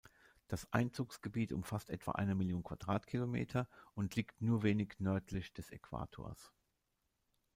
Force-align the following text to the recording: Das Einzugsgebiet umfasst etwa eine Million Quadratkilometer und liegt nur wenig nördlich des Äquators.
Das 0.47 0.65
Einzugsgebiet 0.73 1.53
umfasst 1.53 1.91
etwa 1.91 2.13
eine 2.13 2.33
Million 2.33 2.63
Quadratkilometer 2.63 3.69
und 3.93 4.15
liegt 4.15 4.41
nur 4.41 4.63
wenig 4.63 4.93
nördlich 4.97 5.53
des 5.53 5.69
Äquators. 5.69 6.51